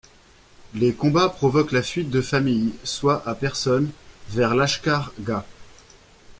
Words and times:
Les 0.73 0.95
combats 0.95 1.29
provoquent 1.29 1.73
la 1.73 1.83
fuite 1.83 2.09
de 2.09 2.21
familles, 2.21 2.73
soit 2.83 3.21
à 3.29 3.35
personnes, 3.35 3.91
vers 4.29 4.55
Lashkar 4.55 5.11
Gah. 5.19 5.45